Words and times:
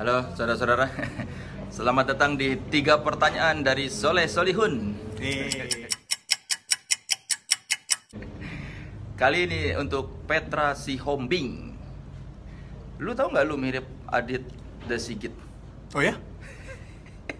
Halo 0.00 0.32
saudara-saudara 0.32 0.88
Selamat 1.68 2.16
datang 2.16 2.40
di 2.40 2.56
tiga 2.72 3.04
pertanyaan 3.04 3.60
dari 3.60 3.92
Soleh 3.92 4.32
Solihun. 4.32 4.96
Kali 9.20 9.38
ini 9.44 9.76
untuk 9.76 10.24
Petra 10.24 10.72
Si 10.72 10.96
Hombing. 10.96 11.76
Lu 12.96 13.12
tau 13.12 13.28
nggak 13.28 13.44
lu 13.44 13.60
mirip 13.60 13.84
Adit 14.08 14.48
The 14.88 14.96
Oh 15.92 16.00
ya? 16.00 16.16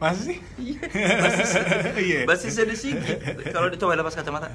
Masa 0.00 0.20
sih? 0.32 0.38
Iya. 2.00 2.24
basisnya 2.24 2.64
The 2.64 2.76
Sigit. 2.76 3.20
Kalau 3.52 3.68
dicoba 3.68 4.00
lepas 4.00 4.16
kacamata. 4.16 4.48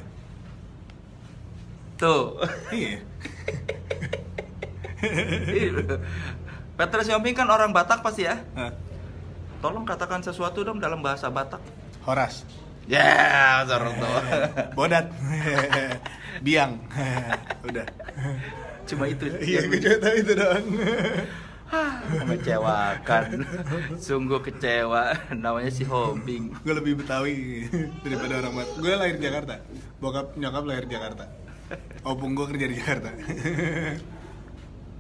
Tuh. 2.02 2.42
Iya. 2.74 3.00
Petra 6.76 7.02
Sihombing 7.06 7.38
kan 7.38 7.48
orang 7.48 7.70
Batak 7.72 8.02
pasti 8.02 8.26
ya. 8.26 8.42
Hah. 8.58 8.74
Tolong 9.62 9.86
katakan 9.86 10.26
sesuatu 10.26 10.66
dong 10.66 10.82
dalam 10.82 11.06
bahasa 11.06 11.30
Batak. 11.30 11.62
Horas. 12.10 12.42
Ya, 12.90 13.62
Zaroto. 13.70 14.06
Bodat. 14.78 15.14
Biang. 16.42 16.82
Udah. 17.66 17.86
Cuma 18.86 19.10
itu. 19.10 19.26
Iya, 19.42 19.66
gue 19.66 19.78
cuma 19.82 19.98
tahu 19.98 20.16
itu 20.22 20.34
doang. 20.38 20.66
Mengecewakan. 22.22 23.46
Sungguh 23.98 24.40
kecewa. 24.42 25.18
Namanya 25.34 25.72
si 25.74 25.84
Hombing. 25.86 26.54
gue 26.62 26.74
lebih 26.74 27.02
Betawi 27.02 27.66
daripada 28.06 28.46
orang 28.46 28.54
Batak. 28.54 28.78
Gue 28.82 28.94
lahir 28.94 29.16
di 29.18 29.24
Jakarta. 29.26 29.54
Bokap 29.98 30.38
nyokap 30.38 30.64
lahir 30.66 30.86
di 30.86 30.94
Jakarta. 30.94 31.26
Opung 32.06 32.38
gue 32.38 32.46
kerja 32.54 32.66
di 32.70 32.76
Jakarta. 32.78 33.10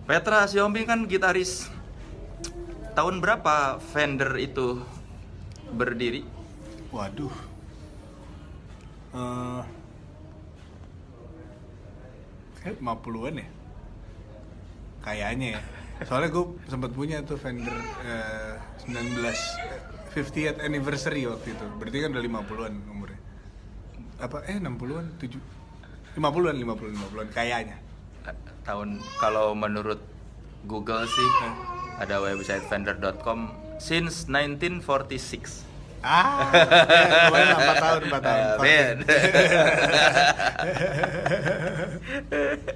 Petra 0.05 0.45
Sihombing 0.49 0.85
kan 0.89 0.99
gitaris. 1.05 1.69
Tahun 2.95 3.15
berapa 3.19 3.77
Fender 3.81 4.31
itu 4.39 4.81
berdiri? 5.73 6.23
Waduh. 6.89 7.33
Eh 9.15 9.63
kayak 12.65 12.81
50-an 12.81 13.35
ya? 13.37 13.47
Kayaknya 15.05 15.47
ya. 15.53 15.61
Soalnya 16.03 16.27
gue 16.27 16.45
sempat 16.67 16.91
punya 16.91 17.23
tuh 17.23 17.39
Fender 17.39 17.71
eh, 18.03 18.59
19 18.83 19.23
eh, 19.23 19.31
50th 20.11 20.59
anniversary 20.59 21.23
waktu 21.23 21.55
itu. 21.55 21.65
Berarti 21.79 21.97
kan 22.03 22.09
udah 22.11 22.23
50-an 22.23 22.73
umurnya. 22.91 23.19
Apa 24.19 24.43
eh 24.51 24.59
60-an 24.59 25.05
7 25.23 26.19
50-an 26.19 26.55
50-an 26.59 26.95
50-an 26.99 27.27
kayaknya. 27.31 27.77
Tahun 28.67 28.99
kalau 29.23 29.55
menurut 29.55 30.03
Google 30.67 31.07
sih 31.07 31.29
ada 32.01 32.19
website 32.19 32.67
Fender.com 32.67 33.55
since 33.79 34.27
1946. 34.27 35.63
Ah, 36.05 36.53
ya, 36.53 37.33
lumayan 37.33 37.47
lah, 37.49 37.57
4 37.65 37.81
tahun, 37.81 38.01
4 38.13 38.21
tahun. 38.21 38.45
Ah, 38.45 38.61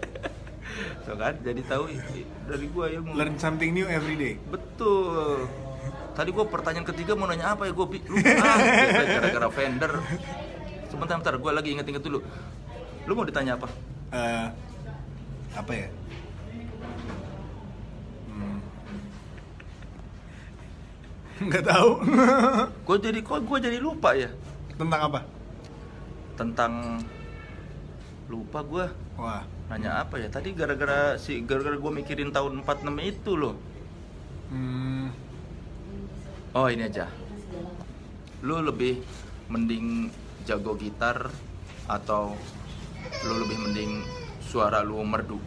Tuh 1.01 1.15
kan, 1.15 1.33
jadi 1.39 1.61
tahu 1.63 1.83
dari 2.45 2.65
gua 2.67 2.85
ya 2.87 2.99
mau- 2.99 3.13
Learn 3.13 3.35
something 3.35 3.71
new 3.71 3.85
every 3.85 4.13
day. 4.13 4.33
Betul. 4.45 5.47
Tadi 6.11 6.29
gua 6.29 6.45
pertanyaan 6.45 6.85
ketiga 6.85 7.13
mau 7.13 7.25
nanya 7.25 7.53
apa 7.53 7.63
ya 7.63 7.71
gua 7.71 7.85
bi- 7.85 8.01
lupa 8.01 8.27
ah, 8.37 8.57
gara-gara 9.15 9.47
Fender. 9.49 9.91
Sebentar, 10.85 11.15
bentar, 11.17 11.35
gua 11.35 11.51
lagi 11.53 11.71
inget-inget 11.71 12.01
dulu. 12.01 12.19
Lu 13.03 13.13
mau 13.13 13.23
ditanya 13.23 13.55
apa? 13.55 13.67
eh 14.09 14.47
apa 15.51 15.71
ya? 15.71 15.87
Hmm. 18.27 18.57
Nggak 21.45 21.63
tahu. 21.63 21.89
Gua 22.85 22.97
jadi 22.97 23.19
kok 23.19 23.39
gua 23.43 23.57
jadi 23.57 23.77
lupa 23.77 24.11
ya 24.11 24.29
Tentang 24.75 25.01
apa? 25.03 25.19
tentang 26.35 27.03
lupa 28.29 28.61
gua. 28.61 28.85
Wah, 29.17 29.43
nanya 29.73 30.05
apa 30.05 30.21
ya? 30.21 30.29
Tadi 30.29 30.53
gara-gara 30.53 31.17
si 31.17 31.41
gara-gara 31.41 31.75
gue 31.75 31.91
mikirin 31.91 32.29
tahun 32.29 32.61
46 32.61 32.93
itu 33.09 33.33
loh. 33.33 33.57
Hmm, 34.53 35.09
oh 36.53 36.69
ini 36.69 36.85
aja. 36.85 37.09
Lu 38.45 38.61
lebih 38.61 39.01
mending 39.49 40.13
jago 40.45 40.77
gitar 40.77 41.33
atau 41.89 42.37
lu 43.25 43.33
lebih 43.41 43.57
mending 43.65 44.05
suara 44.45 44.85
lu 44.85 45.01
merdu? 45.01 45.41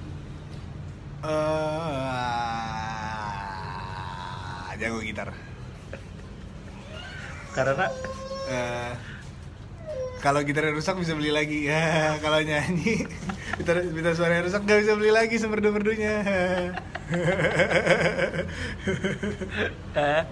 Eh 1.22 2.42
jago 4.82 4.98
gitar. 4.98 5.30
karena? 7.54 7.86
Eh, 8.50 8.92
kalau 10.22 10.38
gitarnya 10.46 10.70
rusak 10.70 10.94
bisa 11.02 11.18
beli 11.18 11.34
lagi 11.34 11.66
ya. 11.66 11.82
Kalau 12.24 12.38
nyanyi 12.38 13.10
gitar 13.58 13.82
gitar 13.82 14.14
suaranya 14.14 14.46
rusak 14.46 14.62
nggak 14.62 14.78
bisa 14.86 14.94
beli 14.94 15.10
lagi 15.10 15.34
semerdu 15.36 15.74
merdunya. 15.74 16.22
eh 19.98 20.22